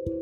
Assalamualaikum 0.00 0.16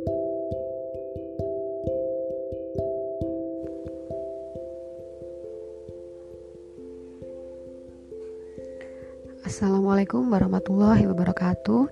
warahmatullahi 10.34 11.06
wabarakatuh. 11.06 11.86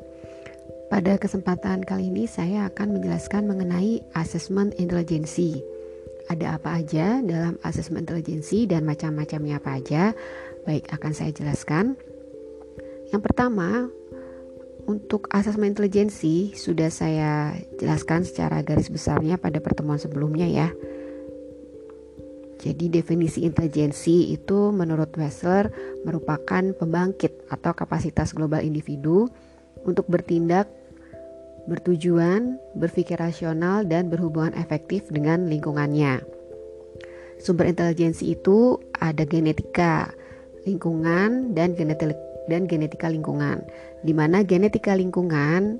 Pada 0.90 1.14
kesempatan 1.14 1.86
kali 1.86 2.10
ini 2.10 2.26
saya 2.26 2.66
akan 2.74 2.98
menjelaskan 2.98 3.46
mengenai 3.46 4.02
asesmen 4.18 4.74
intelijensi. 4.74 5.62
Ada 6.26 6.58
apa 6.58 6.82
aja 6.82 7.22
dalam 7.22 7.54
asesmen 7.62 8.02
intelijensi 8.02 8.66
dan 8.66 8.82
macam-macamnya 8.82 9.62
apa 9.62 9.78
aja? 9.78 10.10
Baik, 10.66 10.90
akan 10.90 11.14
saya 11.14 11.30
jelaskan. 11.30 11.94
Yang 13.14 13.30
pertama, 13.30 13.94
untuk 14.86 15.26
asesmen 15.34 15.74
intelijensi 15.74 16.54
sudah 16.54 16.88
saya 16.88 17.52
jelaskan 17.78 18.22
secara 18.22 18.62
garis 18.62 18.88
besarnya 18.88 19.36
pada 19.36 19.58
pertemuan 19.58 19.98
sebelumnya 19.98 20.46
ya. 20.46 20.68
Jadi 22.56 22.88
definisi 22.88 23.44
intelijensi 23.44 24.32
itu 24.32 24.72
menurut 24.72 25.12
Wessler 25.20 25.68
merupakan 26.08 26.72
pembangkit 26.72 27.52
atau 27.52 27.76
kapasitas 27.76 28.32
global 28.32 28.64
individu 28.64 29.28
untuk 29.84 30.08
bertindak 30.08 30.66
bertujuan, 31.66 32.56
berpikir 32.78 33.18
rasional 33.18 33.84
dan 33.84 34.08
berhubungan 34.08 34.54
efektif 34.54 35.10
dengan 35.10 35.50
lingkungannya. 35.50 36.22
Sumber 37.42 37.68
intelijensi 37.68 38.32
itu 38.32 38.80
ada 38.96 39.28
genetika, 39.28 40.14
lingkungan 40.64 41.52
dan 41.52 41.76
genetika 41.76 42.25
dan 42.46 42.66
genetika 42.70 43.06
lingkungan. 43.10 43.62
Di 44.02 44.14
mana 44.14 44.42
genetika 44.42 44.94
lingkungan 44.94 45.78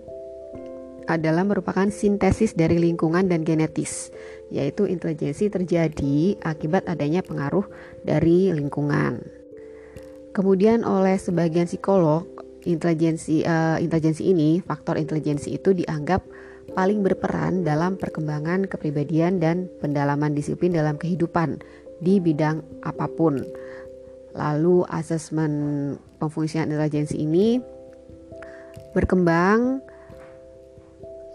adalah 1.07 1.47
merupakan 1.47 1.87
sintesis 1.89 2.59
dari 2.59 2.83
lingkungan 2.83 3.31
dan 3.31 3.47
genetis, 3.47 4.11
yaitu 4.51 4.91
intelijensi 4.91 5.47
terjadi 5.49 6.37
akibat 6.43 6.91
adanya 6.91 7.23
pengaruh 7.23 7.65
dari 8.03 8.51
lingkungan. 8.51 9.23
Kemudian 10.35 10.85
oleh 10.85 11.17
sebagian 11.17 11.71
psikolog, 11.71 12.27
intelijensi 12.67 13.47
uh, 13.47 13.81
intelijensi 13.81 14.29
ini, 14.29 14.61
faktor 14.61 15.01
intelijensi 15.01 15.55
itu 15.57 15.73
dianggap 15.73 16.21
paling 16.75 17.01
berperan 17.01 17.63
dalam 17.63 17.95
perkembangan 17.95 18.67
kepribadian 18.67 19.39
dan 19.39 19.71
pendalaman 19.81 20.35
disiplin 20.35 20.75
dalam 20.75 20.99
kehidupan 20.99 21.63
di 22.03 22.21
bidang 22.21 22.61
apa 22.85 23.07
pun. 23.09 23.41
Lalu 24.37 24.85
asesmen 24.93 25.53
pemfungsian 26.17 26.73
intelijensi 26.73 27.21
ini 27.23 27.61
berkembang 28.97 29.85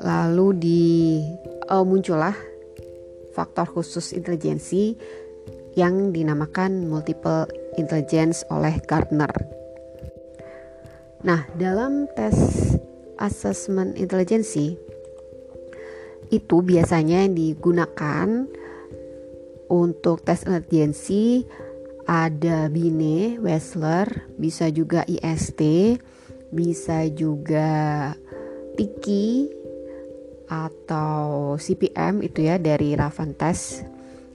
lalu 0.02 0.48
di 0.58 0.84
uh, 1.70 1.86
muncullah 1.86 2.34
faktor 3.32 3.70
khusus 3.70 4.12
intelijensi 4.12 4.98
yang 5.78 6.12
dinamakan 6.12 6.90
multiple 6.90 7.48
intelligence 7.80 8.44
oleh 8.52 8.76
Gardner. 8.84 9.32
Nah, 11.22 11.46
dalam 11.56 12.10
tes 12.18 12.36
assessment 13.22 13.96
intelijensi 13.96 14.76
itu 16.34 16.58
biasanya 16.66 17.30
digunakan 17.30 18.50
untuk 19.72 20.26
tes 20.26 20.44
intelijensi 20.44 21.46
ada 22.12 22.68
Bine, 22.68 23.40
Wessler, 23.40 24.28
bisa 24.36 24.68
juga 24.68 25.08
IST, 25.08 25.96
bisa 26.52 27.08
juga 27.08 28.12
Tiki, 28.76 29.48
atau 30.52 31.56
CPM 31.56 32.20
itu 32.28 32.44
ya 32.44 32.60
dari 32.60 33.00
Raven 33.00 33.32
Test. 33.40 33.88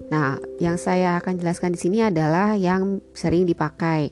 Nah, 0.09 0.41
yang 0.57 0.81
saya 0.81 1.21
akan 1.21 1.37
jelaskan 1.37 1.77
di 1.77 1.81
sini 1.85 1.99
adalah 2.01 2.57
yang 2.57 3.05
sering 3.13 3.45
dipakai 3.45 4.09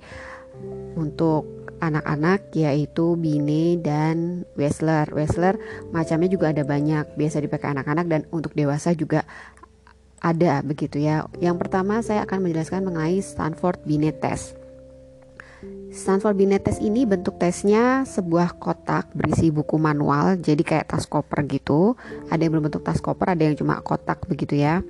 untuk 1.01 1.65
anak-anak 1.81 2.53
yaitu 2.53 3.17
Bine 3.17 3.81
dan 3.81 4.45
Wessler. 4.61 5.09
Wessler 5.13 5.57
macamnya 5.89 6.29
juga 6.29 6.53
ada 6.53 6.69
banyak, 6.69 7.17
biasa 7.17 7.41
dipakai 7.41 7.73
anak-anak 7.73 8.07
dan 8.13 8.21
untuk 8.29 8.53
dewasa 8.53 8.93
juga 8.93 9.25
ada 10.25 10.65
begitu 10.65 10.97
ya. 11.05 11.29
Yang 11.37 11.57
pertama 11.61 12.01
saya 12.01 12.25
akan 12.25 12.49
menjelaskan 12.49 12.81
mengenai 12.81 13.21
Stanford 13.21 13.85
Binet 13.85 14.25
Test. 14.25 14.57
Stanford 15.93 16.41
Binet 16.41 16.65
Test 16.65 16.81
ini 16.81 17.05
bentuk 17.05 17.37
tesnya 17.37 18.09
sebuah 18.09 18.57
kotak 18.57 19.13
berisi 19.13 19.53
buku 19.53 19.77
manual, 19.77 20.41
jadi 20.41 20.65
kayak 20.65 20.89
tas 20.89 21.05
koper 21.05 21.45
gitu. 21.47 21.95
Ada 22.33 22.49
yang 22.49 22.57
berbentuk 22.57 22.81
tas 22.81 23.05
koper, 23.05 23.37
ada 23.37 23.45
yang 23.45 23.55
cuma 23.55 23.85
kotak 23.85 24.25
begitu 24.25 24.57
ya. 24.57 24.81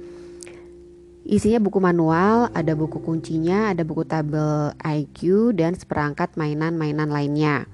Isinya 1.25 1.59
buku 1.59 1.83
manual, 1.83 2.53
ada 2.55 2.77
buku 2.77 3.00
kuncinya, 3.00 3.73
ada 3.75 3.83
buku 3.83 4.05
tabel 4.06 4.77
IQ 4.81 5.50
dan 5.56 5.75
seperangkat 5.75 6.37
mainan-mainan 6.39 7.11
lainnya. 7.11 7.67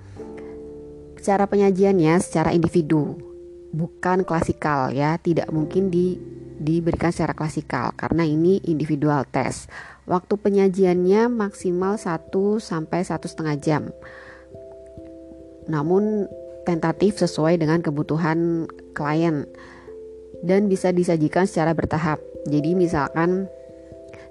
Cara 1.20 1.44
penyajiannya 1.44 2.16
secara 2.22 2.54
individu, 2.54 3.18
bukan 3.74 4.22
klasikal 4.22 4.94
ya, 4.94 5.18
tidak 5.18 5.50
mungkin 5.50 5.90
di 5.90 6.16
diberikan 6.60 7.08
secara 7.08 7.32
klasikal 7.32 7.96
karena 7.96 8.28
ini 8.28 8.60
individual 8.68 9.24
test. 9.32 9.72
Waktu 10.04 10.36
penyajiannya 10.36 11.32
maksimal 11.32 11.96
1 11.96 12.28
sampai 12.60 13.00
satu 13.00 13.26
setengah 13.26 13.56
jam. 13.56 13.82
Namun 15.72 16.28
tentatif 16.68 17.16
sesuai 17.16 17.56
dengan 17.56 17.80
kebutuhan 17.80 18.68
klien 18.92 19.48
dan 20.44 20.68
bisa 20.68 20.92
disajikan 20.92 21.48
secara 21.48 21.72
bertahap. 21.72 22.20
Jadi 22.44 22.76
misalkan 22.76 23.48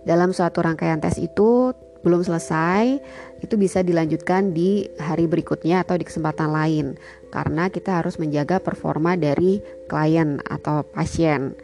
dalam 0.06 0.30
suatu 0.30 0.62
rangkaian 0.62 1.02
tes 1.02 1.18
itu 1.18 1.74
belum 2.00 2.24
selesai, 2.24 2.96
itu 3.44 3.60
bisa 3.60 3.84
dilanjutkan 3.84 4.56
di 4.56 4.88
hari 4.96 5.28
berikutnya 5.28 5.84
atau 5.84 6.00
di 6.00 6.08
kesempatan 6.08 6.48
lain 6.48 6.96
karena 7.30 7.68
kita 7.68 8.00
harus 8.00 8.16
menjaga 8.16 8.64
performa 8.64 9.20
dari 9.20 9.60
klien 9.92 10.40
atau 10.48 10.88
pasien 10.88 11.60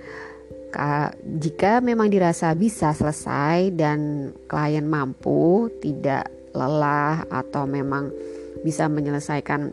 jika 1.40 1.80
memang 1.80 2.12
dirasa 2.12 2.52
bisa 2.54 2.92
selesai 2.92 3.72
dan 3.74 4.32
klien 4.46 4.84
mampu, 4.84 5.72
tidak 5.80 6.28
lelah 6.52 7.24
atau 7.32 7.64
memang 7.68 8.12
bisa 8.64 8.88
menyelesaikan 8.88 9.72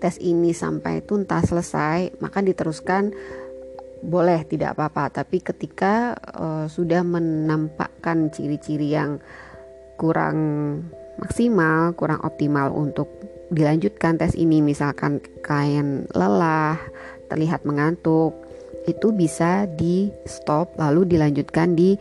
tes 0.00 0.16
ini 0.18 0.56
sampai 0.56 1.04
tuntas 1.04 1.52
selesai, 1.52 2.18
maka 2.24 2.40
diteruskan 2.40 3.12
boleh 4.00 4.48
tidak 4.48 4.74
apa-apa. 4.74 5.22
Tapi 5.22 5.44
ketika 5.44 6.16
uh, 6.16 6.66
sudah 6.66 7.04
menampakkan 7.04 8.32
ciri-ciri 8.32 8.96
yang 8.96 9.20
kurang 10.00 10.38
maksimal, 11.20 11.92
kurang 11.92 12.24
optimal 12.24 12.72
untuk 12.72 13.12
dilanjutkan 13.52 14.16
tes 14.16 14.32
ini, 14.32 14.64
misalkan 14.64 15.20
klien 15.44 16.08
lelah, 16.16 16.80
terlihat 17.28 17.68
mengantuk, 17.68 18.32
itu 18.88 19.12
bisa 19.12 19.68
di 19.68 20.08
stop 20.24 20.76
lalu 20.80 21.04
dilanjutkan 21.04 21.76
di 21.76 22.00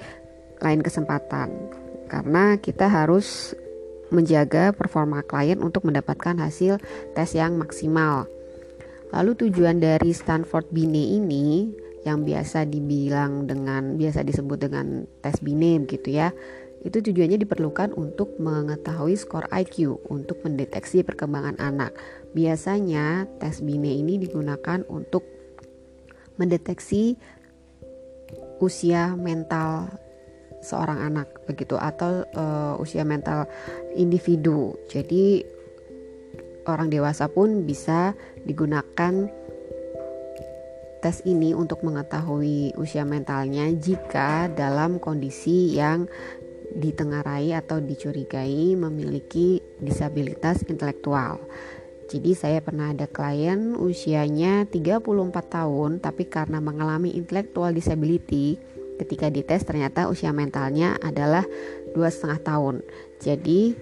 lain 0.60 0.84
kesempatan 0.84 1.52
karena 2.08 2.58
kita 2.60 2.88
harus 2.88 3.56
menjaga 4.10 4.74
performa 4.74 5.22
klien 5.22 5.62
untuk 5.62 5.86
mendapatkan 5.86 6.36
hasil 6.42 6.82
tes 7.14 7.30
yang 7.38 7.56
maksimal. 7.56 8.26
Lalu 9.10 9.48
tujuan 9.48 9.82
dari 9.82 10.14
Stanford 10.14 10.70
Bine 10.70 11.18
ini 11.18 11.70
yang 12.06 12.26
biasa 12.26 12.66
dibilang 12.66 13.46
dengan 13.46 13.98
biasa 13.98 14.26
disebut 14.26 14.58
dengan 14.70 15.06
tes 15.22 15.38
Bine 15.42 15.82
begitu 15.86 16.18
ya. 16.18 16.34
Itu 16.80 17.04
tujuannya 17.04 17.44
diperlukan 17.44 17.92
untuk 17.94 18.40
mengetahui 18.40 19.20
skor 19.20 19.52
IQ 19.52 20.00
untuk 20.08 20.42
mendeteksi 20.48 21.04
perkembangan 21.04 21.60
anak. 21.60 21.92
Biasanya 22.34 23.28
tes 23.38 23.62
Bine 23.62 23.94
ini 23.94 24.18
digunakan 24.18 24.82
untuk 24.88 25.39
mendeteksi 26.40 27.20
usia 28.64 29.14
mental 29.20 29.92
seorang 30.60 31.00
anak 31.00 31.28
begitu 31.48 31.80
atau 31.80 32.24
uh, 32.36 32.76
usia 32.80 33.04
mental 33.08 33.48
individu. 33.96 34.76
Jadi 34.92 35.44
orang 36.68 36.92
dewasa 36.92 37.32
pun 37.32 37.64
bisa 37.64 38.16
digunakan 38.44 39.28
tes 41.00 41.24
ini 41.24 41.56
untuk 41.56 41.80
mengetahui 41.88 42.76
usia 42.76 43.08
mentalnya 43.08 43.72
jika 43.72 44.52
dalam 44.52 45.00
kondisi 45.00 45.80
yang 45.80 46.12
ditengarai 46.76 47.56
atau 47.56 47.82
dicurigai 47.82 48.76
memiliki 48.78 49.64
disabilitas 49.80 50.62
intelektual. 50.68 51.40
Jadi 52.10 52.34
saya 52.34 52.58
pernah 52.58 52.90
ada 52.90 53.06
klien 53.06 53.78
usianya 53.78 54.66
34 54.66 55.06
tahun 55.30 56.02
tapi 56.02 56.26
karena 56.26 56.58
mengalami 56.58 57.14
intellectual 57.14 57.70
disability 57.70 58.58
ketika 58.98 59.30
dites 59.30 59.62
ternyata 59.62 60.10
usia 60.10 60.34
mentalnya 60.34 60.98
adalah 61.06 61.46
dua 61.94 62.10
setengah 62.10 62.42
tahun. 62.42 62.76
Jadi 63.22 63.78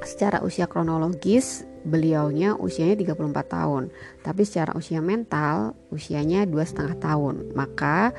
secara 0.00 0.46
usia 0.46 0.70
kronologis 0.70 1.66
beliaunya 1.82 2.54
usianya 2.54 2.96
34 3.02 3.18
tahun, 3.50 3.82
tapi 4.22 4.42
secara 4.46 4.76
usia 4.78 5.02
mental 5.02 5.74
usianya 5.90 6.46
dua 6.46 6.62
setengah 6.62 6.96
tahun. 7.02 7.50
Maka 7.58 8.14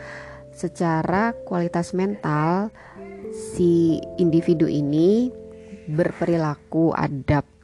secara 0.52 1.32
kualitas 1.48 1.96
mental 1.96 2.70
si 3.32 4.04
individu 4.20 4.68
ini 4.68 5.32
berperilaku 5.88 6.92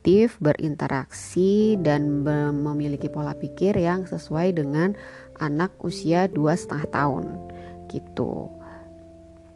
adaptif, 0.07 0.39
berinteraksi 0.39 1.75
dan 1.83 2.23
memiliki 2.63 3.11
pola 3.11 3.35
pikir 3.35 3.75
yang 3.75 4.07
sesuai 4.07 4.55
dengan 4.55 4.95
anak 5.35 5.75
usia 5.83 6.31
dua 6.31 6.55
setengah 6.55 6.87
tahun 6.95 7.25
gitu. 7.91 8.47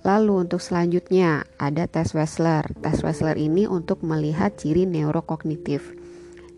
Lalu 0.03 0.43
untuk 0.43 0.59
selanjutnya 0.59 1.47
ada 1.55 1.87
tes 1.87 2.11
Wessler. 2.11 2.67
Tes 2.83 2.99
Wessler 2.99 3.39
ini 3.39 3.63
untuk 3.63 4.03
melihat 4.03 4.59
ciri 4.59 4.83
neurokognitif. 4.83 5.95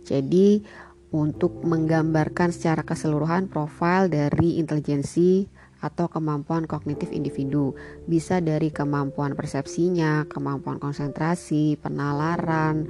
Jadi 0.09 0.65
untuk 1.13 1.61
menggambarkan 1.61 2.49
secara 2.49 2.81
keseluruhan 2.81 3.45
profil 3.45 4.09
dari 4.09 4.57
intelijensi 4.57 5.45
atau 5.83 6.09
kemampuan 6.09 6.65
kognitif 6.65 7.13
individu. 7.13 7.77
Bisa 8.09 8.41
dari 8.41 8.73
kemampuan 8.73 9.37
persepsinya, 9.37 10.25
kemampuan 10.31 10.81
konsentrasi, 10.81 11.77
penalaran, 11.77 12.87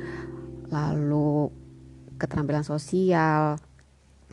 lalu 0.73 1.53
keterampilan 2.17 2.65
sosial, 2.65 3.61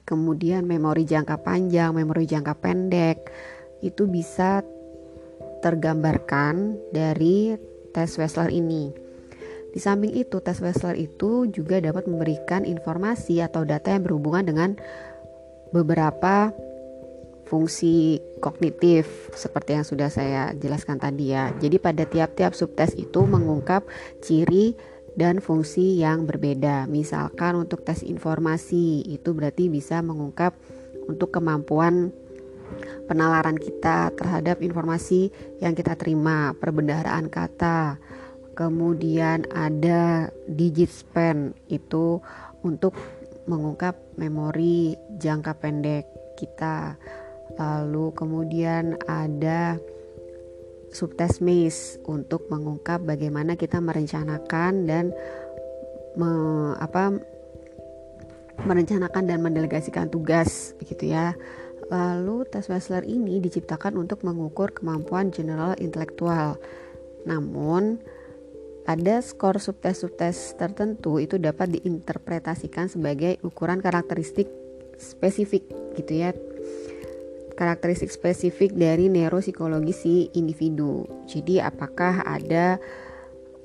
kemudian 0.08 0.64
memori 0.64 1.04
jangka 1.04 1.44
panjang, 1.44 1.92
memori 1.92 2.24
jangka 2.24 2.56
pendek. 2.56 3.28
Itu 3.84 4.08
bisa 4.08 4.64
tergambarkan 5.60 6.80
dari 6.90 7.54
tes 7.92 8.16
Wessler 8.16 8.48
ini. 8.48 8.90
Di 9.70 9.78
samping 9.78 10.10
itu, 10.16 10.42
tes 10.42 10.58
Wessler 10.58 10.98
itu 10.98 11.46
juga 11.46 11.78
dapat 11.78 12.08
memberikan 12.10 12.66
informasi 12.66 13.38
atau 13.44 13.62
data 13.62 13.92
yang 13.94 14.02
berhubungan 14.02 14.42
dengan 14.48 14.70
beberapa 15.70 16.50
fungsi 17.46 18.22
kognitif 18.38 19.30
seperti 19.34 19.74
yang 19.74 19.86
sudah 19.86 20.06
saya 20.06 20.54
jelaskan 20.54 21.02
tadi 21.02 21.34
ya. 21.34 21.50
Jadi 21.58 21.82
pada 21.82 22.06
tiap-tiap 22.06 22.54
subtes 22.54 22.94
itu 22.94 23.26
mengungkap 23.26 23.82
ciri 24.22 24.78
dan 25.18 25.42
fungsi 25.42 25.98
yang 25.98 26.26
berbeda. 26.26 26.86
Misalkan 26.86 27.58
untuk 27.58 27.82
tes 27.82 28.02
informasi 28.02 29.02
itu 29.06 29.30
berarti 29.34 29.66
bisa 29.66 30.02
mengungkap 30.04 30.54
untuk 31.06 31.34
kemampuan 31.34 32.14
penalaran 33.10 33.58
kita 33.58 34.14
terhadap 34.14 34.62
informasi 34.62 35.34
yang 35.58 35.74
kita 35.74 35.98
terima, 35.98 36.54
perbendaharaan 36.54 37.26
kata, 37.26 37.98
kemudian 38.54 39.48
ada 39.50 40.30
digit 40.46 40.90
span 40.92 41.56
itu 41.66 42.22
untuk 42.62 42.94
mengungkap 43.50 43.98
memori 44.14 44.94
jangka 45.18 45.58
pendek 45.58 46.06
kita 46.38 46.94
lalu 47.58 48.14
kemudian 48.14 48.94
ada 49.10 49.80
subtes 50.90 51.38
MACE 51.38 52.02
untuk 52.06 52.50
mengungkap 52.50 53.02
bagaimana 53.02 53.54
kita 53.54 53.78
merencanakan 53.78 54.86
dan 54.86 55.14
me, 56.18 56.30
apa 56.78 57.14
merencanakan 58.66 59.24
dan 59.24 59.40
mendelegasikan 59.40 60.10
tugas 60.12 60.76
begitu 60.76 61.14
ya. 61.14 61.38
Lalu 61.90 62.46
tes 62.46 62.70
Wessler 62.70 63.02
ini 63.02 63.42
diciptakan 63.42 63.98
untuk 63.98 64.22
mengukur 64.22 64.70
kemampuan 64.70 65.34
general 65.34 65.74
intelektual. 65.82 66.60
Namun 67.26 67.98
ada 68.86 69.22
skor 69.22 69.58
subtes-subtes 69.58 70.54
tertentu 70.58 71.18
itu 71.18 71.38
dapat 71.38 71.78
diinterpretasikan 71.78 72.90
sebagai 72.90 73.38
ukuran 73.42 73.82
karakteristik 73.82 74.46
spesifik 75.00 75.64
gitu 75.96 76.12
ya 76.20 76.30
karakteristik 77.60 78.08
spesifik 78.08 78.72
dari 78.72 79.12
neuropsikologi 79.12 79.92
si 79.92 80.14
individu. 80.32 81.04
Jadi 81.28 81.60
apakah 81.60 82.24
ada 82.24 82.80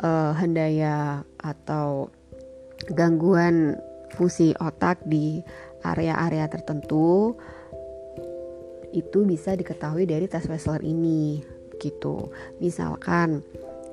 uh, 0.03 0.35
hendaya 0.35 1.23
atau 1.39 2.11
gangguan 2.91 3.79
fungsi 4.19 4.51
otak 4.59 4.99
di 5.07 5.39
area-area 5.87 6.51
tertentu 6.51 7.39
itu 8.91 9.23
bisa 9.23 9.55
diketahui 9.55 10.03
dari 10.03 10.27
tes 10.27 10.43
Wessler 10.51 10.83
ini 10.83 11.39
gitu. 11.79 12.35
Misalkan 12.59 13.43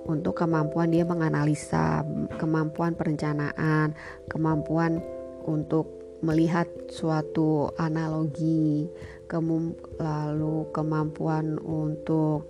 untuk 0.03 0.35
kemampuan 0.43 0.91
dia 0.91 1.07
menganalisa, 1.07 2.03
kemampuan 2.43 2.99
perencanaan, 2.99 3.95
kemampuan 4.27 4.99
untuk 5.47 5.87
melihat 6.23 6.71
suatu 6.87 7.75
analogi, 7.79 8.87
kemum, 9.33 9.73
lalu 9.97 10.69
kemampuan 10.77 11.57
untuk 11.57 12.45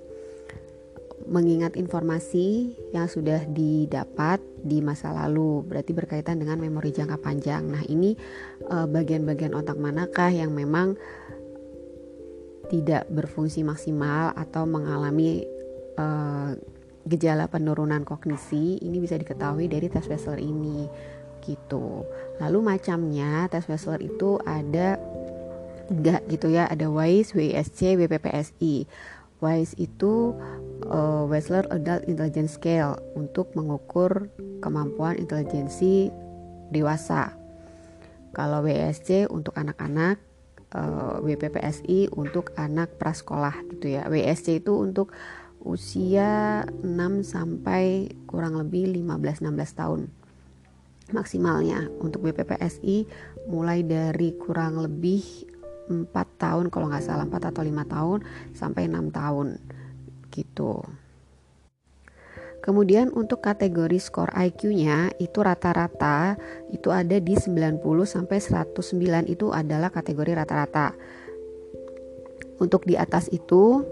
mengingat 1.30 1.78
informasi 1.78 2.74
yang 2.90 3.06
sudah 3.06 3.46
didapat 3.46 4.42
di 4.58 4.82
masa 4.82 5.14
lalu, 5.14 5.62
berarti 5.62 5.94
berkaitan 5.94 6.42
dengan 6.42 6.58
memori 6.58 6.90
jangka 6.90 7.22
panjang. 7.22 7.62
Nah, 7.70 7.86
ini 7.86 8.18
eh, 8.66 8.86
bagian-bagian 8.90 9.54
otak 9.54 9.78
manakah 9.78 10.34
yang 10.34 10.50
memang 10.50 10.98
tidak 12.72 13.06
berfungsi 13.12 13.60
maksimal 13.62 14.32
atau 14.32 14.64
mengalami 14.64 15.44
uh, 16.00 16.56
gejala 17.04 17.44
penurunan 17.50 18.00
kognisi 18.00 18.80
ini 18.80 18.96
bisa 18.96 19.20
diketahui 19.20 19.68
dari 19.68 19.92
tes 19.92 20.08
Wessler 20.08 20.40
ini 20.40 20.88
gitu. 21.44 22.06
Lalu 22.40 22.58
macamnya 22.62 23.50
tes 23.52 23.68
Wessler 23.68 24.00
itu 24.00 24.40
ada 24.48 24.96
enggak 25.92 26.20
gitu 26.28 26.48
ya, 26.48 26.66
ada 26.66 26.88
WISE, 26.88 27.36
WISC, 27.36 27.96
WPPSI. 28.00 28.88
WISE 29.42 29.74
itu 29.76 30.38
uh, 30.86 31.26
Wessler 31.26 31.66
Adult 31.68 32.06
Intelligence 32.06 32.56
Scale 32.56 32.94
untuk 33.18 33.50
mengukur 33.58 34.30
kemampuan 34.62 35.18
intelijensi 35.18 36.08
dewasa. 36.70 37.34
Kalau 38.32 38.64
WSC 38.64 39.28
untuk 39.28 39.52
anak-anak, 39.58 40.16
uh, 40.72 41.20
eh, 41.20 41.36
WPPSI 41.36 42.16
untuk 42.16 42.56
anak 42.56 42.96
prasekolah 42.96 43.52
gitu 43.76 43.92
ya. 43.92 44.08
WSC 44.08 44.64
itu 44.64 44.72
untuk 44.72 45.12
usia 45.62 46.64
6 46.80 47.22
sampai 47.22 48.08
kurang 48.24 48.56
lebih 48.56 48.88
15-16 48.88 49.78
tahun 49.78 50.00
maksimalnya 51.12 51.92
untuk 52.00 52.24
BPPSI 52.24 53.06
mulai 53.46 53.84
dari 53.84 54.34
kurang 54.34 54.80
lebih 54.80 55.51
4 55.90 56.12
tahun 56.14 56.70
kalau 56.70 56.86
nggak 56.90 57.04
salah 57.04 57.26
4 57.26 57.50
atau 57.50 57.62
5 57.62 57.94
tahun 57.94 58.18
sampai 58.54 58.86
6 58.86 59.10
tahun 59.10 59.46
gitu. 60.32 60.82
Kemudian 62.62 63.10
untuk 63.10 63.42
kategori 63.42 63.98
skor 63.98 64.30
IQ-nya 64.30 65.10
itu 65.18 65.42
rata-rata 65.42 66.38
itu 66.70 66.94
ada 66.94 67.18
di 67.18 67.34
90 67.34 67.82
sampai 68.06 68.38
109 68.38 69.26
itu 69.26 69.50
adalah 69.50 69.90
kategori 69.90 70.38
rata-rata. 70.38 70.94
Untuk 72.62 72.86
di 72.86 72.94
atas 72.94 73.26
itu 73.34 73.82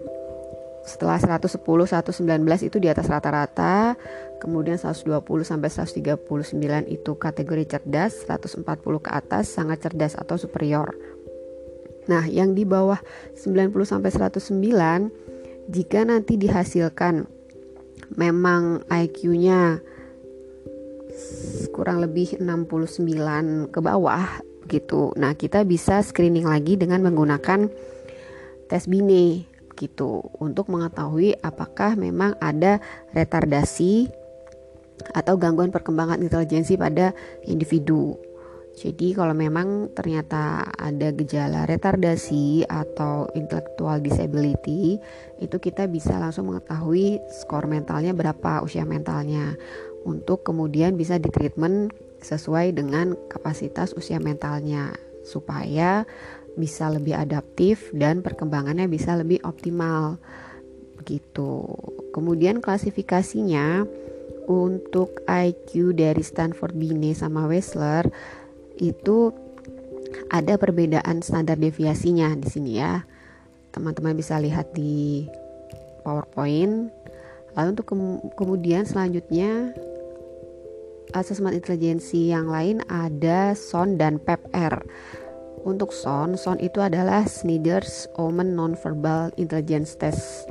setelah 0.87 1.19
110 1.19 1.59
119 1.59 2.47
itu 2.63 2.79
di 2.79 2.87
atas 2.87 3.11
rata-rata. 3.11 3.99
Kemudian 4.39 4.79
120 4.79 5.19
sampai 5.43 5.67
139 5.67 6.87
itu 6.95 7.13
kategori 7.19 7.65
cerdas. 7.67 8.23
140 8.23 8.63
ke 9.03 9.11
atas 9.11 9.51
sangat 9.51 9.83
cerdas 9.83 10.15
atau 10.15 10.39
superior 10.39 10.95
nah 12.11 12.27
yang 12.27 12.59
di 12.59 12.67
bawah 12.67 12.99
90 13.39 13.71
sampai 13.87 14.11
109 14.11 15.71
jika 15.71 16.03
nanti 16.03 16.35
dihasilkan 16.35 17.31
memang 18.19 18.83
IQ-nya 18.91 19.79
kurang 21.71 22.03
lebih 22.03 22.43
69 22.43 23.71
ke 23.71 23.79
bawah 23.79 24.27
gitu 24.67 25.15
nah 25.15 25.39
kita 25.39 25.63
bisa 25.63 26.03
screening 26.03 26.51
lagi 26.51 26.75
dengan 26.75 27.07
menggunakan 27.07 27.71
tes 28.67 28.91
Bine 28.91 29.47
gitu 29.79 30.27
untuk 30.43 30.67
mengetahui 30.69 31.39
apakah 31.41 31.95
memang 31.95 32.35
ada 32.43 32.83
retardasi 33.15 34.11
atau 35.17 35.35
gangguan 35.41 35.73
perkembangan 35.73 36.21
intelijensi 36.21 36.77
pada 36.77 37.17
individu. 37.49 38.21
Jadi 38.71 39.13
kalau 39.13 39.35
memang 39.35 39.93
ternyata 39.93 40.65
ada 40.79 41.13
gejala 41.13 41.67
retardasi 41.69 42.65
atau 42.65 43.29
intellectual 43.37 44.01
disability, 44.01 44.97
itu 45.43 45.57
kita 45.59 45.91
bisa 45.91 46.17
langsung 46.17 46.49
mengetahui 46.49 47.21
skor 47.29 47.67
mentalnya 47.67 48.15
berapa, 48.17 48.63
usia 48.65 48.87
mentalnya 48.89 49.59
untuk 50.07 50.47
kemudian 50.47 50.97
bisa 50.97 51.21
ditreatment 51.21 51.93
sesuai 52.21 52.77
dengan 52.77 53.17
kapasitas 53.29 53.93
usia 53.97 54.21
mentalnya 54.21 54.97
supaya 55.25 56.09
bisa 56.57 56.89
lebih 56.89 57.17
adaptif 57.17 57.93
dan 57.93 58.25
perkembangannya 58.25 58.89
bisa 58.89 59.17
lebih 59.17 59.41
optimal 59.45 60.17
begitu. 61.01 61.65
Kemudian 62.13 62.61
klasifikasinya 62.61 63.85
untuk 64.51 65.23
IQ 65.31 65.95
dari 65.95 66.21
Stanford 66.27 66.75
Binet 66.75 67.23
sama 67.23 67.47
Wessler 67.47 68.09
itu 68.81 69.31
ada 70.33 70.59
perbedaan 70.59 71.23
standar 71.23 71.61
deviasinya 71.61 72.35
di 72.35 72.49
sini 72.51 72.73
ya. 72.81 73.05
Teman-teman 73.71 74.19
bisa 74.19 74.41
lihat 74.43 74.75
di 74.75 75.29
PowerPoint. 76.03 76.91
Lalu 77.55 77.69
untuk 77.77 77.87
ke 77.87 77.95
kemudian 78.35 78.83
selanjutnya 78.89 79.75
asesmen 81.15 81.59
intelijensi 81.59 82.31
yang 82.31 82.47
lain 82.51 82.83
ada 82.91 83.55
SON 83.55 83.99
dan 83.99 84.19
PEPR. 84.23 84.83
Untuk 85.61 85.93
SON, 85.93 86.41
SON 86.41 86.57
itu 86.63 86.81
adalah 86.81 87.29
Snyder's 87.29 88.09
Omen 88.17 88.57
Nonverbal 88.57 89.35
Intelligence 89.37 89.93
Test. 89.99 90.49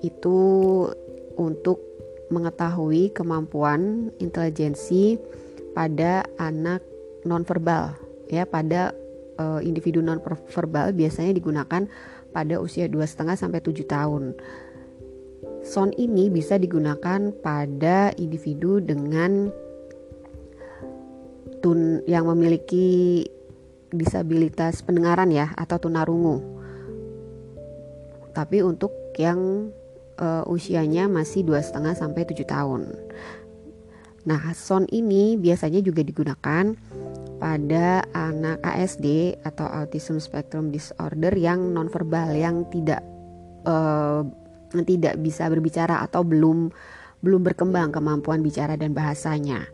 Itu 0.00 0.88
untuk 1.36 1.82
mengetahui 2.32 3.12
kemampuan 3.12 4.08
intelijensi 4.22 5.18
pada 5.74 6.24
anak 6.38 6.80
nonverbal 7.24 7.96
ya 8.30 8.46
pada 8.46 8.94
uh, 9.40 9.60
individu 9.60 10.04
nonverbal 10.04 10.92
biasanya 10.94 11.34
digunakan 11.34 11.88
pada 12.30 12.62
usia 12.62 12.86
2,5 12.86 13.40
sampai 13.40 13.60
7 13.60 13.84
tahun. 13.88 14.24
Son 15.60 15.90
ini 15.98 16.32
bisa 16.32 16.56
digunakan 16.56 17.34
pada 17.42 18.14
individu 18.16 18.80
dengan 18.80 19.52
tun 21.60 22.00
yang 22.08 22.24
memiliki 22.32 23.28
disabilitas 23.92 24.80
pendengaran 24.80 25.28
ya 25.28 25.52
atau 25.58 25.76
tunarungu. 25.76 26.40
Tapi 28.30 28.62
untuk 28.62 28.94
yang 29.18 29.68
uh, 30.16 30.46
usianya 30.46 31.10
masih 31.10 31.44
dua 31.44 31.60
setengah 31.60 31.92
sampai 31.98 32.24
7 32.24 32.46
tahun. 32.46 32.82
Nah, 34.24 34.52
son 34.52 34.84
ini 34.92 35.40
biasanya 35.40 35.80
juga 35.80 36.04
digunakan 36.04 36.76
pada 37.40 38.04
anak 38.12 38.60
ASD 38.60 39.40
atau 39.40 39.64
Autism 39.64 40.20
Spectrum 40.20 40.68
Disorder 40.68 41.32
yang 41.32 41.72
nonverbal 41.72 42.36
yang 42.36 42.68
tidak 42.68 43.00
uh, 43.64 44.22
tidak 44.84 45.18
bisa 45.18 45.48
berbicara 45.48 46.04
atau 46.04 46.22
belum 46.22 46.70
belum 47.24 47.40
berkembang 47.42 47.90
kemampuan 47.90 48.44
bicara 48.44 48.76
dan 48.76 48.92
bahasanya. 48.92 49.64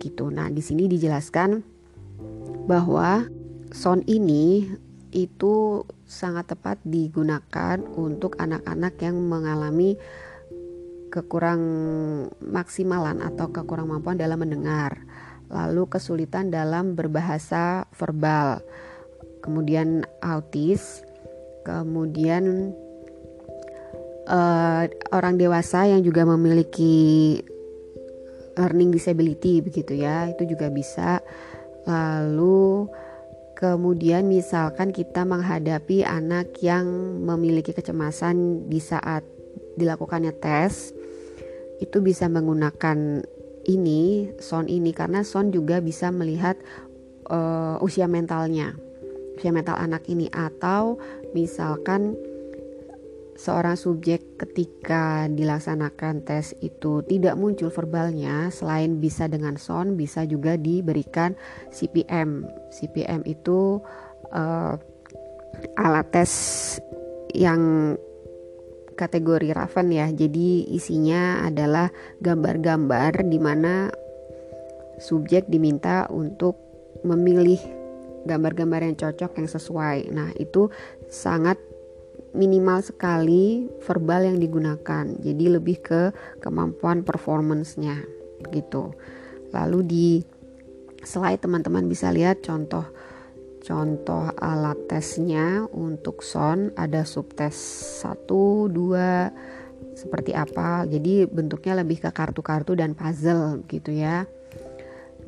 Gitu. 0.00 0.32
Nah, 0.32 0.48
di 0.48 0.64
sini 0.64 0.88
dijelaskan 0.88 1.60
bahwa 2.64 3.28
son 3.70 4.00
ini 4.08 4.64
itu 5.12 5.84
sangat 6.08 6.54
tepat 6.54 6.80
digunakan 6.86 7.76
untuk 7.98 8.40
anak-anak 8.40 8.94
yang 9.04 9.16
mengalami 9.20 10.00
kekurang 11.10 11.62
maksimalan 12.38 13.18
atau 13.18 13.50
kekurang 13.50 13.90
mampuan 13.90 14.14
dalam 14.14 14.38
mendengar 14.38 15.02
lalu 15.50 15.90
kesulitan 15.90 16.48
dalam 16.54 16.94
berbahasa 16.94 17.84
verbal, 17.98 18.62
kemudian 19.42 20.06
autis, 20.22 21.02
kemudian 21.66 22.70
uh, 24.30 24.86
orang 25.10 25.34
dewasa 25.36 25.90
yang 25.90 26.06
juga 26.06 26.22
memiliki 26.22 27.38
learning 28.54 28.94
disability 28.94 29.58
begitu 29.58 29.98
ya, 29.98 30.30
itu 30.30 30.46
juga 30.46 30.70
bisa. 30.70 31.18
Lalu 31.84 32.86
kemudian 33.58 34.30
misalkan 34.30 34.94
kita 34.94 35.26
menghadapi 35.26 36.06
anak 36.06 36.62
yang 36.62 36.86
memiliki 37.26 37.74
kecemasan 37.74 38.70
di 38.70 38.78
saat 38.78 39.26
dilakukannya 39.74 40.32
tes, 40.38 40.94
itu 41.80 41.98
bisa 42.04 42.28
menggunakan 42.28 43.24
ini 43.68 44.32
Son 44.40 44.68
ini 44.68 44.94
karena 44.94 45.24
Son 45.26 45.52
juga 45.52 45.82
bisa 45.84 46.08
melihat 46.08 46.56
uh, 47.28 47.76
usia 47.82 48.08
mentalnya 48.08 48.76
usia 49.40 49.56
mental 49.56 49.80
anak 49.80 50.04
ini. 50.12 50.28
Atau 50.28 51.00
misalkan 51.32 52.12
seorang 53.40 53.72
subjek 53.72 54.36
ketika 54.36 55.24
dilaksanakan 55.32 56.20
tes 56.28 56.52
itu 56.60 57.00
tidak 57.08 57.40
muncul 57.40 57.72
verbalnya 57.72 58.52
selain 58.52 59.00
bisa 59.00 59.32
dengan 59.32 59.56
son 59.56 59.96
bisa 59.96 60.28
juga 60.28 60.60
diberikan 60.60 61.32
CPM 61.72 62.44
CPM 62.68 63.24
itu 63.24 63.80
uh, 64.36 64.76
alat 65.80 66.06
tes 66.12 66.32
yang 67.32 67.96
kategori 69.00 69.56
Raven 69.56 69.88
ya. 69.88 70.12
Jadi 70.12 70.68
isinya 70.68 71.48
adalah 71.48 71.88
gambar-gambar 72.20 73.24
di 73.24 73.38
mana 73.40 73.88
subjek 75.00 75.48
diminta 75.48 76.04
untuk 76.12 76.60
memilih 77.00 77.56
gambar-gambar 78.28 78.84
yang 78.84 78.96
cocok 79.00 79.40
yang 79.40 79.48
sesuai. 79.48 80.12
Nah, 80.12 80.28
itu 80.36 80.68
sangat 81.08 81.56
minimal 82.36 82.84
sekali 82.84 83.66
verbal 83.80 84.28
yang 84.28 84.36
digunakan. 84.36 85.04
Jadi 85.08 85.44
lebih 85.48 85.80
ke 85.80 86.02
kemampuan 86.44 87.02
performance-nya 87.02 88.04
gitu. 88.52 88.92
Lalu 89.50 89.78
di 89.82 90.08
slide 91.02 91.40
teman-teman 91.40 91.88
bisa 91.88 92.12
lihat 92.12 92.44
contoh 92.44 92.84
Contoh 93.70 94.34
alat 94.34 94.90
tesnya 94.90 95.62
untuk 95.70 96.26
sound 96.26 96.74
ada 96.74 97.06
subtes 97.06 97.54
1, 98.02 98.26
2 98.66 99.94
seperti 99.94 100.34
apa. 100.34 100.82
Jadi 100.90 101.30
bentuknya 101.30 101.78
lebih 101.78 102.02
ke 102.02 102.10
kartu-kartu 102.10 102.74
dan 102.74 102.98
puzzle 102.98 103.62
gitu 103.70 103.94
ya. 103.94 104.26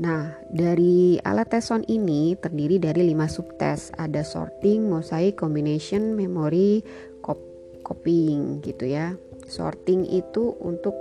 Nah, 0.03 0.35
dari 0.51 1.23
alat 1.23 1.55
tes 1.55 1.71
sound 1.71 1.87
ini 1.87 2.35
terdiri 2.35 2.83
dari 2.83 3.15
5 3.15 3.31
subtes. 3.31 3.95
Ada 3.95 4.27
sorting, 4.27 4.91
mosaic, 4.91 5.39
combination, 5.39 6.19
memory, 6.19 6.83
cop 7.23 7.39
copying 7.87 8.59
gitu 8.59 8.91
ya. 8.91 9.15
Sorting 9.47 10.03
itu 10.11 10.59
untuk 10.59 10.99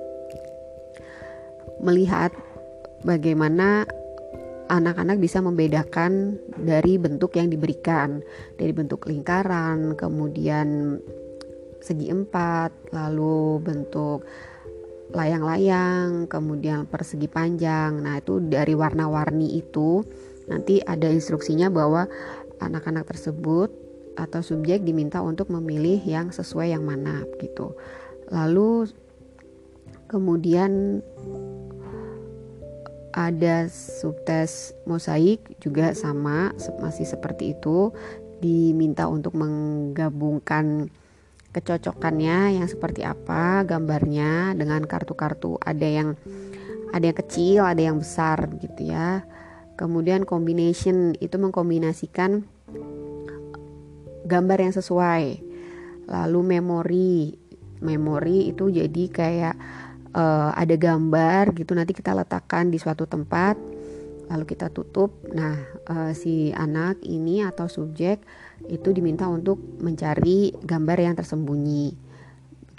melihat 1.82 2.30
bagaimana 3.02 3.90
anak-anak 4.72 5.20
bisa 5.20 5.44
membedakan 5.44 6.40
dari 6.56 6.96
bentuk 6.96 7.36
yang 7.36 7.52
diberikan. 7.52 8.24
Dari 8.56 8.72
bentuk 8.72 9.04
lingkaran 9.12 10.00
kemudian 10.00 10.96
segi 11.84 12.08
empat 12.08 12.94
lalu 12.96 13.60
bentuk 13.60 14.24
layang-layang 15.12 16.32
kemudian 16.32 16.88
persegi 16.88 17.28
panjang. 17.28 18.00
Nah 18.00 18.24
itu 18.24 18.40
dari 18.40 18.72
warna-warni 18.72 19.60
itu 19.60 20.08
nanti 20.48 20.80
ada 20.80 21.12
instruksinya 21.12 21.68
bahwa 21.68 22.08
anak-anak 22.64 23.12
tersebut 23.12 23.76
atau 24.16 24.40
subjek 24.40 24.88
diminta 24.88 25.20
untuk 25.20 25.52
memilih 25.52 26.00
yang 26.08 26.32
sesuai 26.32 26.72
yang 26.72 26.88
mana 26.88 27.28
gitu. 27.44 27.76
Lalu 28.32 28.88
kemudian 30.08 31.04
ada 33.12 33.68
subtes 33.68 34.76
mosaik 34.88 35.60
juga 35.60 35.92
sama 35.96 36.56
masih 36.80 37.08
seperti 37.08 37.56
itu. 37.56 37.92
Diminta 38.42 39.06
untuk 39.06 39.38
menggabungkan 39.38 40.90
kecocokannya 41.52 42.58
yang 42.58 42.68
seperti 42.72 43.06
apa 43.06 43.62
gambarnya 43.68 44.56
dengan 44.58 44.82
kartu-kartu. 44.88 45.60
Ada 45.62 45.88
yang 45.88 46.10
ada 46.92 47.06
yang 47.08 47.18
kecil 47.18 47.62
ada 47.64 47.80
yang 47.80 48.00
besar 48.00 48.52
gitu 48.60 48.92
ya. 48.92 49.24
Kemudian 49.80 50.28
combination 50.28 51.16
itu 51.20 51.36
mengkombinasikan 51.38 52.44
gambar 54.26 54.58
yang 54.64 54.74
sesuai. 54.74 55.24
Lalu 56.08 56.40
memori. 56.58 57.16
Memori 57.82 58.54
itu 58.54 58.70
jadi 58.70 59.04
kayak 59.10 59.56
uh, 60.16 60.52
ada 60.56 60.76
gambar 60.76 61.56
gitu 61.56 61.76
nanti 61.76 61.96
kita 61.96 62.16
letakkan 62.16 62.72
di 62.72 62.78
suatu 62.78 63.08
tempat 63.08 63.56
lalu 64.32 64.48
kita 64.48 64.72
tutup. 64.72 65.12
Nah, 65.36 65.60
uh, 65.92 66.16
si 66.16 66.56
anak 66.56 67.04
ini 67.04 67.44
atau 67.44 67.68
subjek 67.68 68.24
itu 68.72 68.96
diminta 68.96 69.28
untuk 69.28 69.60
mencari 69.84 70.56
gambar 70.64 70.98
yang 71.04 71.16
tersembunyi 71.20 71.92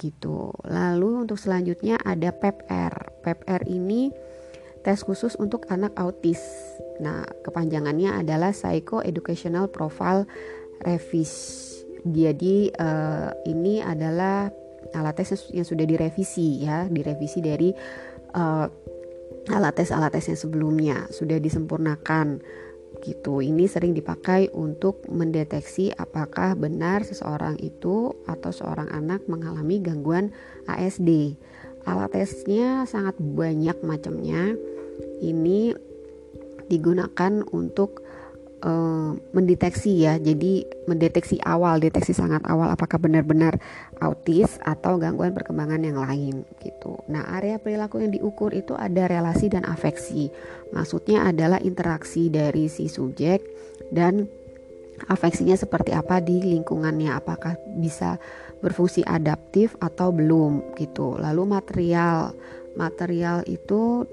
gitu. 0.01 0.57
Lalu 0.65 1.29
untuk 1.29 1.37
selanjutnya 1.37 2.01
ada 2.01 2.33
PEPR. 2.33 3.21
PEPR 3.21 3.69
ini 3.69 4.09
tes 4.81 5.05
khusus 5.05 5.37
untuk 5.37 5.69
anak 5.69 5.93
autis. 6.01 6.41
Nah, 7.05 7.23
kepanjangannya 7.45 8.17
adalah 8.25 8.57
Psycho 8.57 9.05
Educational 9.05 9.69
Profile 9.69 10.25
Revis. 10.83 11.61
Jadi 12.03 12.73
uh, 12.81 13.31
ini 13.47 13.79
adalah 13.79 14.51
alat 14.93 15.19
tes 15.19 15.33
yang 15.53 15.67
sudah 15.67 15.85
direvisi 15.85 16.65
ya, 16.65 16.87
direvisi 16.89 17.41
dari 17.41 17.73
uh, 18.37 18.67
alat 19.51 19.75
tes 19.75 19.91
alat 19.91 20.13
tes 20.15 20.29
yang 20.31 20.41
sebelumnya 20.41 20.97
sudah 21.11 21.41
disempurnakan 21.41 22.41
gitu. 23.01 23.41
Ini 23.41 23.65
sering 23.67 23.97
dipakai 23.97 24.53
untuk 24.53 25.09
mendeteksi 25.09 25.91
apakah 25.97 26.55
benar 26.55 27.03
seseorang 27.03 27.57
itu 27.59 28.13
atau 28.29 28.53
seorang 28.53 28.93
anak 28.93 29.25
mengalami 29.27 29.81
gangguan 29.81 30.31
ASD. 30.69 31.41
Alat 31.83 32.15
tesnya 32.15 32.87
sangat 32.87 33.19
banyak 33.19 33.81
macamnya. 33.83 34.55
Ini 35.19 35.75
digunakan 36.71 37.43
untuk 37.51 38.07
uh, 38.62 39.12
mendeteksi 39.35 40.07
ya. 40.07 40.16
Jadi 40.16 40.64
mendeteksi 40.87 41.42
awal, 41.42 41.83
deteksi 41.83 42.14
sangat 42.14 42.42
awal 42.49 42.71
apakah 42.71 42.97
benar-benar 43.02 43.59
autis 43.99 44.57
atau 44.62 44.97
gangguan 44.97 45.35
perkembangan 45.35 45.83
yang 45.83 45.99
lain 46.00 46.47
gitu. 46.62 47.02
Nah, 47.11 47.26
area 47.37 47.59
perilaku 47.59 48.00
yang 48.00 48.14
diukur 48.14 48.54
itu 48.54 48.73
ada 48.78 49.11
relasi 49.11 49.50
dan 49.52 49.66
afeksi. 49.66 50.31
Maksudnya 50.73 51.28
adalah 51.28 51.61
interaksi 51.61 52.31
dari 52.33 52.71
si 52.71 52.88
subjek 52.88 53.42
dan 53.92 54.31
afeksinya 55.11 55.59
seperti 55.59 55.90
apa 55.90 56.23
di 56.23 56.38
lingkungannya 56.38 57.11
apakah 57.11 57.59
bisa 57.81 58.23
berfungsi 58.62 59.02
adaptif 59.02 59.75
atau 59.83 60.14
belum 60.14 60.78
gitu 60.78 61.19
lalu 61.19 61.59
material 61.59 62.31
material 62.78 63.42
itu 63.50 64.07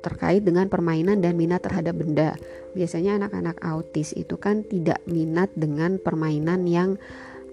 terkait 0.00 0.46
dengan 0.46 0.70
permainan 0.70 1.18
dan 1.18 1.34
minat 1.34 1.64
terhadap 1.64 1.98
benda. 1.98 2.38
Biasanya 2.72 3.18
anak-anak 3.18 3.58
autis 3.64 4.14
itu 4.14 4.38
kan 4.38 4.62
tidak 4.66 5.02
minat 5.08 5.50
dengan 5.58 5.98
permainan 5.98 6.66
yang 6.68 7.00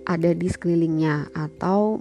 ada 0.05 0.31
di 0.37 0.47
sekelilingnya 0.47 1.33
atau 1.33 1.97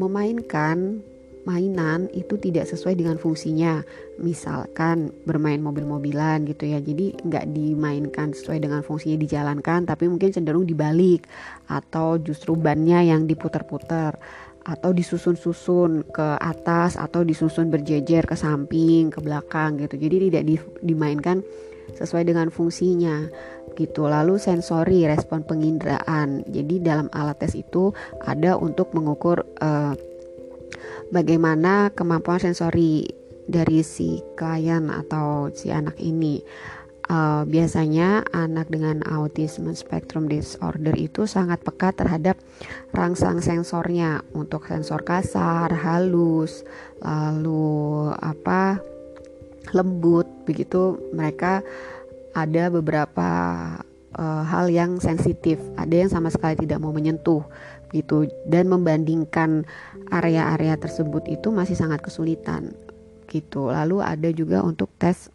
memainkan 0.00 1.04
mainan 1.42 2.06
itu 2.14 2.38
tidak 2.38 2.70
sesuai 2.70 2.94
dengan 2.94 3.18
fungsinya. 3.18 3.82
Misalkan 4.22 5.10
bermain 5.26 5.58
mobil-mobilan 5.58 6.46
gitu 6.46 6.70
ya. 6.70 6.78
Jadi 6.78 7.18
nggak 7.18 7.50
dimainkan 7.50 8.30
sesuai 8.32 8.62
dengan 8.62 8.80
fungsinya 8.86 9.18
dijalankan 9.18 9.84
tapi 9.84 10.06
mungkin 10.06 10.30
cenderung 10.30 10.64
dibalik 10.64 11.26
atau 11.66 12.16
justru 12.22 12.54
bannya 12.54 13.10
yang 13.10 13.26
diputar-putar 13.26 14.16
atau 14.62 14.94
disusun-susun 14.94 16.06
ke 16.10 16.28
atas 16.38 16.94
atau 16.94 17.26
disusun 17.26 17.68
berjejer 17.68 18.26
ke 18.26 18.38
samping 18.38 19.10
ke 19.10 19.18
belakang 19.18 19.78
gitu. 19.78 19.98
Jadi 19.98 20.30
tidak 20.30 20.42
di, 20.46 20.54
dimainkan 20.82 21.42
sesuai 21.98 22.24
dengan 22.30 22.48
fungsinya 22.48 23.26
gitu. 23.74 24.06
Lalu 24.06 24.38
sensori 24.38 25.04
respon 25.04 25.42
penginderaan. 25.42 26.46
Jadi 26.46 26.78
dalam 26.78 27.10
alat 27.10 27.42
tes 27.42 27.58
itu 27.58 27.90
ada 28.22 28.54
untuk 28.56 28.94
mengukur 28.94 29.42
uh, 29.60 29.94
bagaimana 31.10 31.90
kemampuan 31.92 32.40
sensori 32.40 33.04
dari 33.46 33.82
si 33.82 34.22
klien 34.38 34.88
atau 34.88 35.50
si 35.50 35.74
anak 35.74 35.98
ini. 35.98 36.40
Uh, 37.02 37.42
biasanya 37.50 38.22
anak 38.30 38.70
dengan 38.70 39.02
autism 39.02 39.74
spectrum 39.74 40.30
disorder 40.30 40.94
itu 40.94 41.26
sangat 41.26 41.58
peka 41.60 41.90
terhadap 41.90 42.38
rangsang 42.94 43.42
sensornya 43.42 44.22
untuk 44.38 44.70
sensor 44.70 45.02
kasar, 45.02 45.66
halus, 45.74 46.62
lalu 47.02 48.06
apa 48.22 48.78
lembut 49.74 50.30
begitu 50.46 50.94
mereka 51.10 51.66
ada 52.38 52.70
beberapa 52.70 53.30
uh, 54.14 54.42
hal 54.46 54.70
yang 54.70 55.02
sensitif, 55.02 55.58
ada 55.74 56.06
yang 56.06 56.10
sama 56.10 56.30
sekali 56.30 56.54
tidak 56.54 56.80
mau 56.80 56.94
menyentuh 56.94 57.44
gitu 57.92 58.24
dan 58.48 58.72
membandingkan 58.72 59.68
area-area 60.08 60.80
tersebut 60.80 61.28
itu 61.28 61.52
masih 61.52 61.76
sangat 61.76 62.00
kesulitan 62.00 62.72
gitu. 63.28 63.68
Lalu 63.68 64.00
ada 64.00 64.28
juga 64.32 64.64
untuk 64.64 64.88
tes 64.96 65.28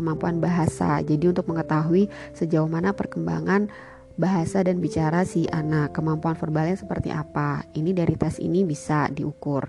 kemampuan 0.00 0.40
bahasa. 0.40 1.04
Jadi 1.04 1.28
untuk 1.28 1.44
mengetahui 1.52 2.08
sejauh 2.32 2.66
mana 2.66 2.96
perkembangan 2.96 3.68
bahasa 4.16 4.64
dan 4.64 4.80
bicara 4.80 5.28
si 5.28 5.44
anak, 5.52 5.92
kemampuan 5.92 6.40
verbalnya 6.40 6.80
seperti 6.80 7.12
apa. 7.12 7.68
Ini 7.76 7.92
dari 7.92 8.16
tes 8.16 8.40
ini 8.40 8.64
bisa 8.64 9.12
diukur. 9.12 9.68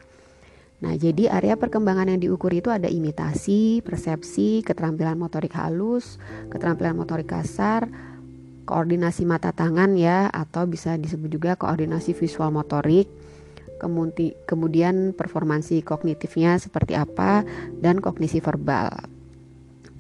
Nah, 0.82 0.98
jadi 0.98 1.30
area 1.30 1.60
perkembangan 1.60 2.10
yang 2.10 2.20
diukur 2.24 2.50
itu 2.56 2.74
ada 2.74 2.90
imitasi, 2.90 3.86
persepsi, 3.86 4.66
keterampilan 4.66 5.14
motorik 5.14 5.54
halus, 5.54 6.18
keterampilan 6.50 6.98
motorik 6.98 7.30
kasar, 7.30 7.86
koordinasi 8.66 9.28
mata 9.28 9.52
tangan 9.52 10.00
ya 10.00 10.32
atau 10.32 10.64
bisa 10.64 10.96
disebut 10.96 11.28
juga 11.28 11.52
koordinasi 11.60 12.16
visual 12.16 12.56
motorik 12.56 13.12
kemudian 14.46 15.18
performansi 15.18 15.82
kognitifnya 15.82 16.62
seperti 16.62 16.94
apa 16.94 17.42
dan 17.82 17.98
kognisi 17.98 18.38
verbal 18.38 18.94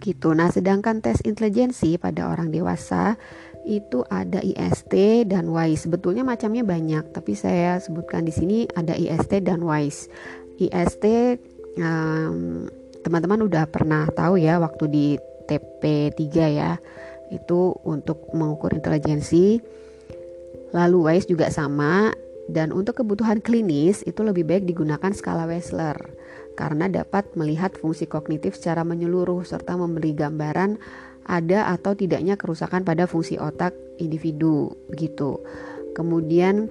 gitu. 0.01 0.33
Nah 0.33 0.49
sedangkan 0.49 0.99
tes 0.99 1.21
intelijensi 1.21 2.01
pada 2.01 2.33
orang 2.33 2.49
dewasa 2.49 3.15
itu 3.61 4.01
ada 4.09 4.41
IST 4.41 5.29
dan 5.29 5.53
WISE 5.53 5.85
sebetulnya 5.85 6.25
macamnya 6.25 6.65
banyak 6.65 7.13
tapi 7.13 7.37
saya 7.37 7.77
sebutkan 7.77 8.25
di 8.25 8.33
sini 8.33 8.65
ada 8.73 8.97
IST 8.97 9.45
dan 9.45 9.61
WISE 9.61 10.09
IST 10.57 11.05
teman 11.77 12.65
teman-teman 13.05 13.45
udah 13.45 13.69
pernah 13.69 14.09
tahu 14.13 14.41
ya 14.41 14.57
waktu 14.57 14.85
di 14.89 15.07
TP3 15.45 16.21
ya 16.53 16.77
itu 17.31 17.73
untuk 17.87 18.27
mengukur 18.35 18.75
intelijensi. 18.75 19.63
Lalu 20.71 20.97
WISE 21.03 21.27
juga 21.31 21.51
sama 21.51 22.11
dan 22.51 22.71
untuk 22.71 23.03
kebutuhan 23.03 23.39
klinis 23.43 24.03
itu 24.07 24.23
lebih 24.23 24.47
baik 24.47 24.63
digunakan 24.67 25.11
skala 25.11 25.47
Wechsler 25.47 26.20
karena 26.61 26.85
dapat 26.85 27.33
melihat 27.33 27.73
fungsi 27.73 28.05
kognitif 28.05 28.53
secara 28.53 28.85
menyeluruh 28.85 29.41
serta 29.41 29.73
memberi 29.73 30.13
gambaran 30.13 30.77
ada 31.25 31.73
atau 31.73 31.97
tidaknya 31.97 32.37
kerusakan 32.37 32.85
pada 32.85 33.09
fungsi 33.09 33.41
otak 33.41 33.73
individu 33.97 34.69
gitu. 34.93 35.41
Kemudian 35.97 36.69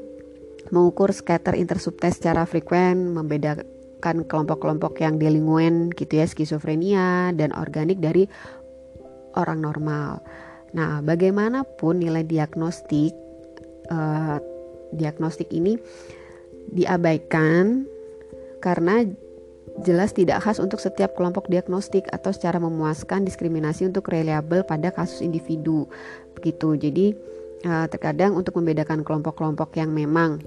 mengukur 0.70 1.10
scatter 1.10 1.58
intersubtes 1.58 2.22
secara 2.22 2.46
frekuen, 2.46 3.10
membedakan 3.10 4.30
kelompok-kelompok 4.30 5.02
yang 5.02 5.18
delinguen 5.18 5.90
gitu 5.90 6.22
ya, 6.22 6.26
skizofrenia 6.30 7.34
dan 7.34 7.50
organik 7.50 7.98
dari 7.98 8.30
orang 9.34 9.58
normal. 9.58 10.22
Nah, 10.70 11.02
bagaimanapun 11.02 11.98
nilai 11.98 12.22
diagnostik 12.22 13.10
uh, 13.90 14.38
diagnostik 14.94 15.50
ini 15.50 15.74
diabaikan 16.70 17.90
karena 18.62 19.02
jelas 19.80 20.12
tidak 20.12 20.42
khas 20.44 20.58
untuk 20.58 20.82
setiap 20.82 21.14
kelompok 21.14 21.46
diagnostik 21.48 22.10
atau 22.10 22.34
secara 22.34 22.58
memuaskan 22.58 23.24
diskriminasi 23.24 23.86
untuk 23.88 24.10
reliable 24.10 24.66
pada 24.66 24.90
kasus 24.92 25.22
individu. 25.22 25.88
Begitu. 26.36 26.76
Jadi 26.76 27.06
uh, 27.64 27.86
terkadang 27.88 28.36
untuk 28.36 28.58
membedakan 28.60 29.06
kelompok-kelompok 29.06 29.78
yang 29.78 29.94
memang 29.94 30.42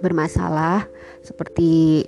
bermasalah 0.00 0.86
seperti 1.20 2.04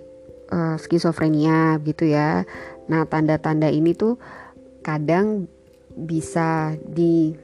uh, 0.51 0.79
skizofrenia 0.81 1.79
gitu 1.85 2.09
ya. 2.09 2.47
Nah, 2.87 3.05
tanda-tanda 3.07 3.67
ini 3.69 3.93
tuh 3.93 4.17
kadang 4.87 5.51
bisa 5.97 6.77
di 6.85 7.35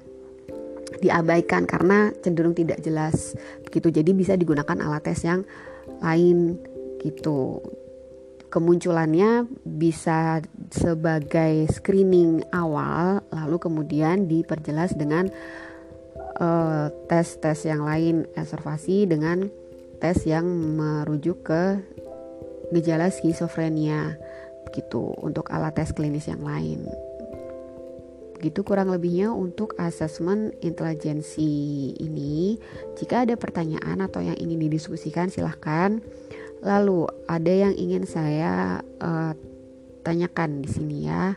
diabaikan 1.03 1.67
karena 1.67 2.15
cenderung 2.23 2.55
tidak 2.55 2.79
jelas 2.85 3.35
gitu 3.73 3.91
jadi 3.91 4.07
bisa 4.15 4.39
digunakan 4.39 4.77
alat 4.79 5.03
tes 5.03 5.25
yang 5.27 5.43
lain 5.99 6.61
gitu 7.03 7.59
kemunculannya 8.53 9.49
bisa 9.65 10.45
sebagai 10.69 11.65
screening 11.73 12.45
awal 12.53 13.25
lalu 13.33 13.57
kemudian 13.57 14.29
diperjelas 14.29 14.93
dengan 14.93 15.33
eh, 16.37 16.87
tes-tes 17.09 17.65
uh, 17.65 17.69
yang 17.73 17.83
lain 17.89 18.29
observasi 18.37 19.09
dengan 19.09 19.49
tes 20.05 20.29
yang 20.29 20.45
merujuk 20.77 21.49
ke 21.49 21.81
gejala 22.77 23.09
skizofrenia 23.09 24.21
gitu 24.77 25.17
untuk 25.25 25.49
alat 25.49 25.73
tes 25.73 25.97
klinis 25.97 26.29
yang 26.29 26.45
lain 26.45 26.85
Begitu 28.43 28.67
kurang 28.67 28.91
lebihnya 28.91 29.31
untuk 29.31 29.79
asesmen 29.79 30.51
intelijensi 30.67 31.95
ini. 31.95 32.59
Jika 32.99 33.23
ada 33.23 33.39
pertanyaan 33.39 34.03
atau 34.03 34.19
yang 34.19 34.35
ingin 34.35 34.67
didiskusikan 34.67 35.31
silahkan. 35.31 36.03
Lalu 36.63 37.11
ada 37.27 37.53
yang 37.53 37.75
ingin 37.75 38.07
saya 38.07 38.81
uh, 39.03 39.35
tanyakan 40.07 40.63
di 40.63 40.71
sini 40.71 40.97
ya. 41.11 41.35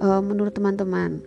Uh, 0.00 0.20
menurut 0.24 0.56
teman-teman, 0.56 1.20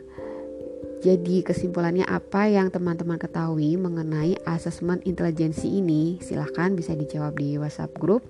jadi 1.03 1.43
kesimpulannya 1.43 2.07
apa 2.07 2.47
yang 2.47 2.71
teman-teman 2.71 3.19
ketahui 3.19 3.75
mengenai 3.75 4.39
asesmen 4.47 5.03
intelijensi 5.03 5.67
ini? 5.67 6.17
Silahkan 6.23 6.71
bisa 6.73 6.95
dijawab 6.95 7.35
di 7.35 7.59
WhatsApp 7.59 7.91
grup. 7.99 8.23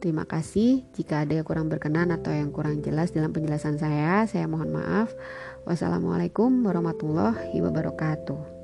Terima 0.00 0.24
kasih. 0.24 0.88
Jika 0.96 1.26
ada 1.26 1.36
yang 1.36 1.44
kurang 1.44 1.68
berkenan 1.68 2.08
atau 2.14 2.32
yang 2.32 2.48
kurang 2.48 2.80
jelas 2.80 3.12
dalam 3.12 3.34
penjelasan 3.34 3.76
saya, 3.76 4.24
saya 4.24 4.48
mohon 4.48 4.72
maaf. 4.72 5.12
Wassalamualaikum 5.68 6.64
warahmatullahi 6.64 7.58
wabarakatuh. 7.60 8.57